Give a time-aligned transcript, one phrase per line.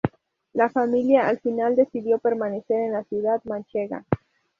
[0.53, 4.03] La familia al final decidió permanecer en la ciudad manchega.